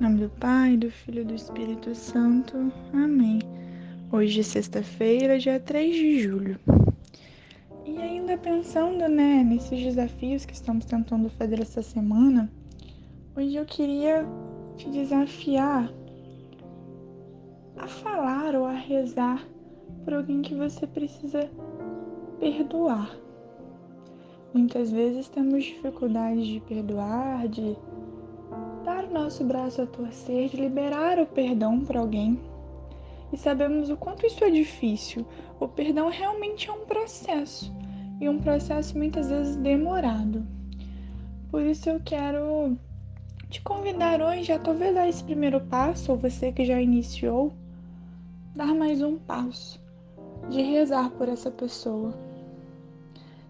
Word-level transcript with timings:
Em 0.00 0.04
nome 0.04 0.20
do 0.20 0.30
Pai, 0.30 0.78
do 0.78 0.90
Filho 0.90 1.20
e 1.20 1.24
do 1.26 1.34
Espírito 1.34 1.94
Santo. 1.94 2.72
Amém. 2.90 3.38
Hoje 4.10 4.40
é 4.40 4.42
sexta-feira, 4.42 5.38
dia 5.38 5.60
3 5.60 5.94
de 5.94 6.20
julho. 6.20 6.58
E 7.84 7.98
ainda 7.98 8.38
pensando, 8.38 9.06
né, 9.10 9.44
nesses 9.44 9.78
desafios 9.78 10.46
que 10.46 10.54
estamos 10.54 10.86
tentando 10.86 11.28
fazer 11.28 11.60
essa 11.60 11.82
semana, 11.82 12.50
hoje 13.36 13.56
eu 13.56 13.66
queria 13.66 14.26
te 14.78 14.88
desafiar 14.88 15.92
a 17.76 17.86
falar 17.86 18.54
ou 18.54 18.64
a 18.64 18.72
rezar 18.72 19.46
por 20.02 20.14
alguém 20.14 20.40
que 20.40 20.54
você 20.54 20.86
precisa 20.86 21.46
perdoar. 22.38 23.14
Muitas 24.54 24.90
vezes 24.90 25.28
temos 25.28 25.62
dificuldade 25.62 26.54
de 26.54 26.60
perdoar, 26.60 27.46
de 27.48 27.76
nosso 29.10 29.44
braço 29.44 29.82
a 29.82 29.86
torcer, 29.86 30.48
de 30.48 30.56
liberar 30.56 31.18
o 31.18 31.26
perdão 31.26 31.80
para 31.80 32.00
alguém. 32.00 32.40
E 33.32 33.36
sabemos 33.36 33.90
o 33.90 33.96
quanto 33.96 34.26
isso 34.26 34.42
é 34.44 34.50
difícil. 34.50 35.26
O 35.58 35.68
perdão 35.68 36.08
realmente 36.08 36.68
é 36.68 36.72
um 36.72 36.86
processo, 36.86 37.72
e 38.20 38.28
um 38.28 38.38
processo 38.38 38.96
muitas 38.96 39.28
vezes 39.28 39.56
demorado. 39.56 40.46
Por 41.50 41.62
isso 41.62 41.90
eu 41.90 42.00
quero 42.04 42.76
te 43.48 43.60
convidar 43.62 44.22
hoje 44.22 44.52
a 44.52 44.58
talvez 44.58 44.94
dar 44.94 45.08
esse 45.08 45.24
primeiro 45.24 45.60
passo, 45.60 46.12
ou 46.12 46.18
você 46.18 46.52
que 46.52 46.64
já 46.64 46.80
iniciou, 46.80 47.52
dar 48.54 48.74
mais 48.74 49.02
um 49.02 49.18
passo 49.18 49.80
de 50.48 50.62
rezar 50.62 51.10
por 51.10 51.28
essa 51.28 51.50
pessoa. 51.50 52.14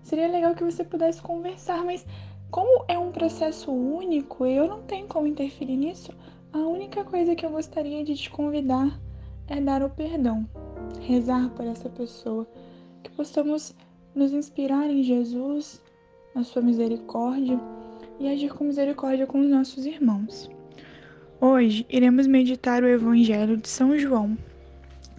Seria 0.03 0.29
legal 0.29 0.55
que 0.55 0.65
você 0.65 0.83
pudesse 0.83 1.21
conversar, 1.23 1.85
mas 1.85 2.05
como 2.51 2.85
é 2.89 2.99
um 2.99 3.13
processo 3.13 3.71
único 3.71 4.45
e 4.45 4.57
eu 4.57 4.67
não 4.67 4.83
tenho 4.83 5.07
como 5.07 5.27
interferir 5.27 5.77
nisso, 5.77 6.13
a 6.53 6.59
única 6.59 7.05
coisa 7.05 7.35
que 7.35 7.47
eu 7.47 7.51
gostaria 7.51 8.05
de 8.05 8.17
te 8.17 8.29
convidar 8.29 8.99
é 9.47 9.61
dar 9.61 9.83
o 9.83 9.91
perdão, 9.91 10.49
rezar 11.01 11.49
por 11.51 11.65
essa 11.65 11.89
pessoa, 11.89 12.47
que 13.03 13.11
possamos 13.11 13.75
nos 14.15 14.33
inspirar 14.33 14.91
em 14.91 15.03
Jesus, 15.03 15.81
na 16.35 16.43
sua 16.43 16.63
misericórdia 16.63 17.59
e 18.19 18.29
agir 18.29 18.53
com 18.53 18.65
misericórdia 18.65 19.27
com 19.27 19.41
os 19.41 19.49
nossos 19.49 19.87
irmãos. 19.87 20.51
Hoje 21.41 21.87
iremos 21.89 22.27
meditar 22.27 22.83
o 22.83 22.89
Evangelho 22.89 23.57
de 23.57 23.69
São 23.69 23.97
João, 23.97 24.37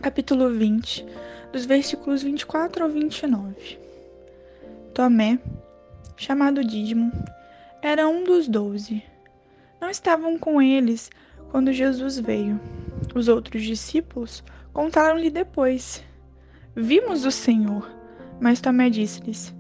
capítulo 0.02 0.50
20, 0.50 1.06
dos 1.52 1.66
versículos 1.66 2.24
24 2.24 2.84
ao 2.84 2.90
29. 2.90 3.80
Tomé, 4.94 5.40
chamado 6.22 6.64
Dídimo, 6.64 7.12
era 7.82 8.08
um 8.08 8.24
dos 8.24 8.48
doze. 8.48 9.04
Não 9.82 9.90
estavam 9.90 10.38
com 10.38 10.62
eles 10.62 11.10
quando 11.50 11.74
Jesus 11.74 12.20
veio. 12.20 12.62
Os 13.16 13.28
outros 13.28 13.64
discípulos 13.64 14.44
contaram-lhe 14.72 15.32
depois: 15.32 16.04
Vimos 16.76 17.26
o 17.26 17.32
Senhor. 17.32 17.90
Mas 18.40 18.62
Tomé 18.62 18.92
disse-lhes: 18.92 19.52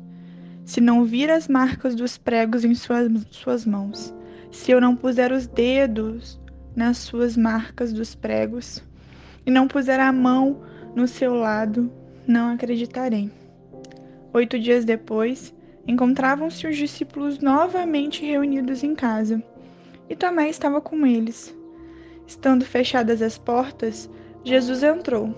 Se 0.64 0.80
não 0.80 1.03
vir 1.03 1.31
as 1.31 1.48
marcas 1.48 1.95
dos 1.95 2.16
pregos 2.20 2.64
em 2.64 2.75
suas, 2.75 3.12
suas 3.31 3.66
mãos, 3.66 4.14
se 4.52 4.70
eu 4.70 4.80
não 4.80 4.96
puser 4.96 5.31
os 5.31 5.48
dedos 5.48 6.40
nas 6.75 7.00
suas 7.00 7.36
marcas 7.36 7.92
dos 7.92 8.14
pregos, 8.14 8.84
e 9.48 9.50
não 9.50 9.68
puser 9.68 10.00
a 10.00 10.12
mão 10.12 10.62
no 10.96 11.08
seu 11.08 11.34
lado, 11.34 11.92
não 12.28 12.53
acreditarei. 12.53 13.31
Oito 14.31 14.59
dias 14.59 14.86
depois, 14.86 15.52
encontravam-se 15.88 16.68
os 16.68 16.78
discípulos 16.78 17.40
novamente 17.40 18.26
reunidos 18.26 18.84
em 18.84 18.96
casa, 18.96 19.42
e 20.10 20.16
Tomé 20.16 20.50
estava 20.50 20.82
com 20.82 21.06
eles. 21.06 21.56
Estando 22.28 22.66
fechadas 22.66 23.22
as 23.22 23.38
portas, 23.38 24.09
Jesus 24.44 24.84
entrou, 24.84 25.34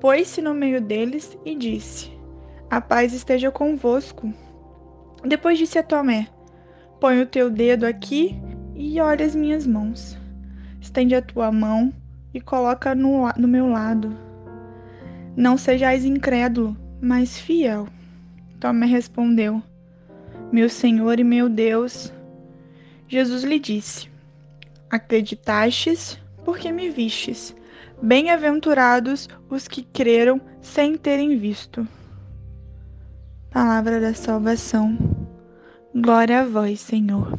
pôs-se 0.00 0.40
no 0.42 0.54
meio 0.54 0.80
deles 0.80 1.36
e 1.44 1.54
disse: 1.54 2.10
A 2.70 2.80
paz 2.80 3.12
esteja 3.12 3.50
convosco. 3.50 4.32
Depois 5.24 5.58
disse 5.58 5.78
a 5.78 5.82
Tomé: 5.82 6.28
Põe 7.00 7.20
o 7.20 7.26
teu 7.26 7.50
dedo 7.50 7.84
aqui 7.84 8.36
e 8.74 9.00
olha 9.00 9.24
as 9.24 9.34
minhas 9.34 9.66
mãos. 9.66 10.18
Estende 10.80 11.14
a 11.14 11.22
tua 11.22 11.50
mão 11.50 11.92
e 12.32 12.40
coloca 12.40 12.94
no, 12.94 13.28
no 13.36 13.48
meu 13.48 13.68
lado. 13.68 14.16
Não 15.36 15.56
sejais 15.58 16.04
incrédulo, 16.04 16.76
mas 17.00 17.38
fiel. 17.38 17.86
Tomé 18.60 18.86
respondeu: 18.86 19.62
Meu 20.50 20.68
Senhor 20.68 21.20
e 21.20 21.24
meu 21.24 21.48
Deus. 21.48 22.12
Jesus 23.08 23.44
lhe 23.44 23.58
disse: 23.58 24.08
Acreditastes 24.90 26.18
porque 26.44 26.72
me 26.72 26.90
vistes. 26.90 27.54
Bem-aventurados 28.00 29.28
os 29.48 29.66
que 29.66 29.82
creram 29.82 30.40
sem 30.60 30.96
terem 30.96 31.38
visto. 31.38 31.86
Palavra 33.50 34.00
da 34.00 34.12
salvação. 34.14 34.98
Glória 35.94 36.40
a 36.40 36.44
vós, 36.44 36.80
Senhor. 36.80 37.38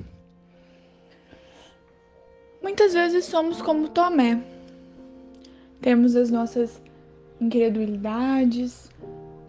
Muitas 2.62 2.94
vezes 2.94 3.26
somos 3.26 3.62
como 3.62 3.90
Tomé. 3.90 4.42
Temos 5.80 6.16
as 6.16 6.32
nossas 6.32 6.82
incredulidades, 7.40 8.90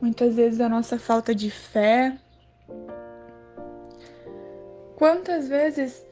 muitas 0.01 0.35
vezes 0.35 0.61
a 0.61 0.69
nossa 0.69 0.99
falta 0.99 1.35
de 1.35 1.51
fé. 1.51 2.17
Quantas 4.97 5.49
vezes 5.49 6.05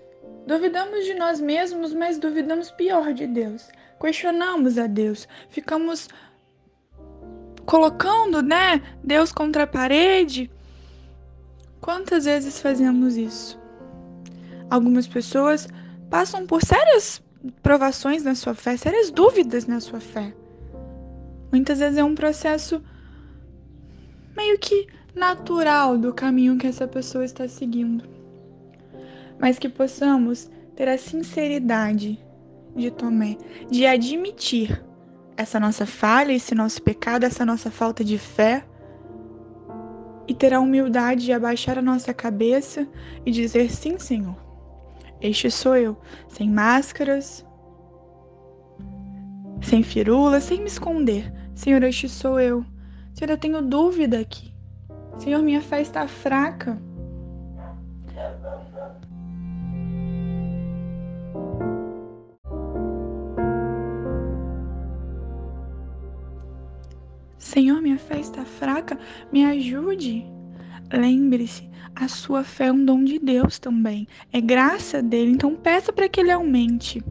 duvidamos 0.47 1.04
de 1.04 1.14
nós 1.14 1.41
mesmos, 1.41 1.92
mas 1.92 2.19
duvidamos 2.19 2.70
pior 2.70 3.12
de 3.12 3.26
Deus. 3.26 3.69
Questionamos 4.00 4.78
a 4.78 4.86
Deus, 4.86 5.26
ficamos 5.48 6.08
colocando, 7.64 8.42
né, 8.42 8.80
Deus 9.02 9.32
contra 9.32 9.64
a 9.64 9.66
parede. 9.66 10.50
Quantas 11.80 12.24
vezes 12.24 12.60
fazemos 12.60 13.16
isso? 13.16 13.58
Algumas 14.70 15.06
pessoas 15.06 15.68
passam 16.10 16.47
por 16.47 16.62
sérias 16.62 17.22
provações 17.62 18.22
na 18.24 18.34
sua 18.34 18.54
fé, 18.54 18.76
sérias 18.76 19.10
dúvidas 19.10 19.66
na 19.66 19.80
sua 19.80 20.00
fé. 20.00 20.34
Muitas 21.53 21.78
vezes 21.78 21.98
é 21.98 22.04
um 22.04 22.14
processo 22.14 22.82
meio 24.36 24.58
que 24.58 24.86
natural 25.14 25.97
do 25.97 26.12
caminho 26.12 26.58
que 26.58 26.66
essa 26.66 26.86
pessoa 26.86 27.24
está 27.24 27.48
seguindo. 27.48 28.04
Mas 29.38 29.58
que 29.58 29.69
possamos 29.69 30.50
ter 30.74 30.88
a 30.88 30.98
sinceridade 30.98 32.22
de 32.76 32.91
Tomé, 32.91 33.38
de 33.70 33.86
admitir 33.86 34.84
essa 35.36 35.58
nossa 35.58 35.86
falha, 35.86 36.32
esse 36.32 36.54
nosso 36.54 36.82
pecado, 36.82 37.24
essa 37.24 37.44
nossa 37.44 37.70
falta 37.70 38.04
de 38.04 38.19
fé, 38.19 38.64
e 40.28 40.34
ter 40.34 40.53
a 40.53 40.60
humildade 40.60 41.24
de 41.24 41.32
abaixar 41.32 41.78
a 41.78 41.82
nossa 41.82 42.12
cabeça 42.12 42.86
e 43.24 43.30
dizer: 43.30 43.70
Sim, 43.70 43.98
Senhor, 43.98 44.36
este 45.20 45.50
sou 45.50 45.76
eu, 45.76 45.97
sem 46.28 46.50
máscaras, 46.50 47.47
sem 49.62 49.82
firulas, 49.82 50.44
sem 50.44 50.60
me 50.60 50.66
esconder. 50.66 51.32
Senhor, 51.54 51.82
este 51.82 52.08
sou 52.08 52.41
eu. 52.41 52.64
Senhor, 53.16 53.31
eu 53.31 53.38
tenho 53.38 53.62
dúvida 53.62 54.21
aqui. 54.21 54.53
Senhor, 55.19 55.43
minha 55.43 55.62
fé 55.62 55.81
está 55.81 56.06
fraca. 56.06 56.78
Senhor, 67.38 67.81
minha 67.81 67.99
fé 67.99 68.21
está 68.21 68.44
fraca, 68.44 68.99
me 69.33 69.47
ajude. 69.47 70.27
Lembre-se, 70.93 71.71
a 71.94 72.09
sua 72.09 72.44
fé 72.44 72.66
é 72.66 72.72
um 72.72 72.84
dom 72.84 73.03
de 73.03 73.19
Deus 73.19 73.59
também, 73.59 74.06
é 74.31 74.42
graça 74.42 75.03
dele, 75.03 75.30
então 75.30 75.57
peça 75.57 75.91
para 75.91 76.07
que 76.07 76.21
ele 76.21 76.30
aumente. 76.30 77.03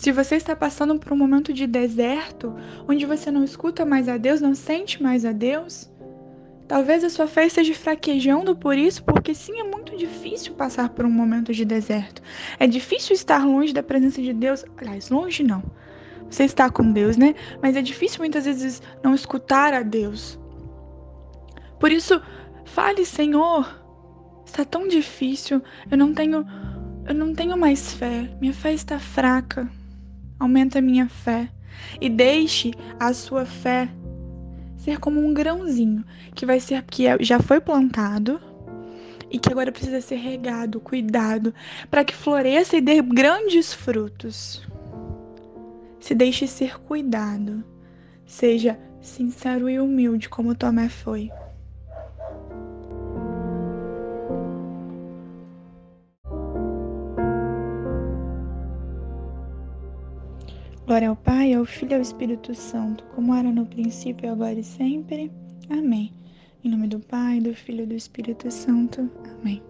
Se 0.00 0.12
você 0.12 0.36
está 0.36 0.56
passando 0.56 0.98
por 0.98 1.12
um 1.12 1.16
momento 1.16 1.52
de 1.52 1.66
deserto, 1.66 2.56
onde 2.88 3.04
você 3.04 3.30
não 3.30 3.44
escuta 3.44 3.84
mais 3.84 4.08
a 4.08 4.16
Deus, 4.16 4.40
não 4.40 4.54
sente 4.54 5.02
mais 5.02 5.26
a 5.26 5.32
Deus, 5.32 5.90
talvez 6.66 7.04
a 7.04 7.10
sua 7.10 7.26
fé 7.26 7.44
esteja 7.44 7.74
fraquejando 7.74 8.56
por 8.56 8.78
isso, 8.78 9.04
porque 9.04 9.34
sim, 9.34 9.60
é 9.60 9.62
muito 9.62 9.94
difícil 9.98 10.54
passar 10.54 10.88
por 10.88 11.04
um 11.04 11.10
momento 11.10 11.52
de 11.52 11.66
deserto. 11.66 12.22
É 12.58 12.66
difícil 12.66 13.14
estar 13.14 13.44
longe 13.44 13.74
da 13.74 13.82
presença 13.82 14.22
de 14.22 14.32
Deus. 14.32 14.64
Aliás, 14.78 15.10
longe 15.10 15.42
não. 15.42 15.62
Você 16.30 16.44
está 16.44 16.70
com 16.70 16.92
Deus, 16.92 17.18
né? 17.18 17.34
Mas 17.60 17.76
é 17.76 17.82
difícil 17.82 18.20
muitas 18.20 18.46
vezes 18.46 18.80
não 19.04 19.14
escutar 19.14 19.74
a 19.74 19.82
Deus. 19.82 20.40
Por 21.78 21.92
isso, 21.92 22.22
fale, 22.64 23.04
Senhor, 23.04 23.68
está 24.46 24.64
tão 24.64 24.88
difícil, 24.88 25.62
eu 25.90 25.98
não 25.98 26.14
tenho 26.14 26.46
eu 27.06 27.14
não 27.14 27.34
tenho 27.34 27.54
mais 27.58 27.92
fé, 27.92 28.30
minha 28.40 28.54
fé 28.54 28.72
está 28.72 28.98
fraca 28.98 29.68
aumenta 30.40 30.78
a 30.78 30.82
minha 30.82 31.08
fé 31.08 31.48
e 32.00 32.08
deixe 32.08 32.72
a 32.98 33.12
sua 33.12 33.44
fé 33.44 33.88
ser 34.76 34.98
como 34.98 35.20
um 35.20 35.34
grãozinho 35.34 36.04
que 36.34 36.46
vai 36.46 36.58
ser 36.58 36.82
que 36.84 37.06
é, 37.06 37.16
já 37.20 37.38
foi 37.38 37.60
plantado 37.60 38.40
e 39.30 39.38
que 39.38 39.52
agora 39.52 39.70
precisa 39.70 40.00
ser 40.00 40.16
regado, 40.16 40.80
cuidado, 40.80 41.54
para 41.88 42.04
que 42.04 42.16
floresça 42.16 42.76
e 42.76 42.80
dê 42.80 43.00
grandes 43.00 43.72
frutos. 43.72 44.66
Se 46.00 46.14
deixe 46.14 46.48
ser 46.48 46.80
cuidado. 46.80 47.62
Seja 48.26 48.78
sincero 49.00 49.68
e 49.68 49.78
humilde 49.78 50.28
como 50.28 50.54
Tomé 50.54 50.88
foi. 50.88 51.30
Glória 61.00 61.08
ao 61.08 61.16
Pai, 61.16 61.54
ao 61.54 61.64
Filho 61.64 61.92
e 61.92 61.94
ao 61.94 62.02
Espírito 62.02 62.54
Santo, 62.54 63.02
como 63.14 63.34
era 63.34 63.50
no 63.50 63.64
princípio, 63.64 64.30
agora 64.30 64.52
e 64.52 64.62
sempre. 64.62 65.32
Amém. 65.70 66.12
Em 66.62 66.68
nome 66.68 66.88
do 66.88 67.00
Pai, 67.00 67.40
do 67.40 67.54
Filho 67.54 67.84
e 67.84 67.86
do 67.86 67.94
Espírito 67.94 68.50
Santo. 68.50 69.10
Amém. 69.40 69.62